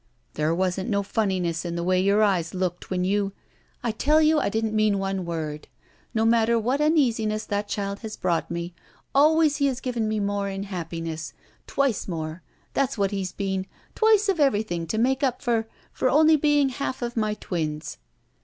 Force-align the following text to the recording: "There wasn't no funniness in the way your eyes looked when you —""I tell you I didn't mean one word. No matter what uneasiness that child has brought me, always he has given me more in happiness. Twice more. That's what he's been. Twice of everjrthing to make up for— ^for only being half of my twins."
"There 0.33 0.55
wasn't 0.55 0.89
no 0.89 1.03
funniness 1.03 1.63
in 1.63 1.75
the 1.75 1.83
way 1.83 2.01
your 2.01 2.23
eyes 2.23 2.55
looked 2.55 2.89
when 2.89 3.03
you 3.03 3.33
—""I 3.83 3.91
tell 3.91 4.19
you 4.19 4.39
I 4.39 4.49
didn't 4.49 4.75
mean 4.75 4.97
one 4.97 5.25
word. 5.25 5.67
No 6.15 6.25
matter 6.25 6.57
what 6.57 6.81
uneasiness 6.81 7.45
that 7.45 7.67
child 7.67 7.99
has 7.99 8.17
brought 8.17 8.49
me, 8.49 8.73
always 9.13 9.57
he 9.57 9.67
has 9.67 9.79
given 9.79 10.07
me 10.09 10.19
more 10.19 10.49
in 10.49 10.63
happiness. 10.63 11.33
Twice 11.67 12.07
more. 12.07 12.41
That's 12.73 12.97
what 12.97 13.11
he's 13.11 13.31
been. 13.31 13.67
Twice 13.93 14.27
of 14.27 14.39
everjrthing 14.39 14.87
to 14.89 14.97
make 14.97 15.21
up 15.21 15.39
for— 15.39 15.67
^for 15.95 16.09
only 16.09 16.35
being 16.35 16.69
half 16.69 17.03
of 17.03 17.15
my 17.15 17.35
twins." 17.35 17.99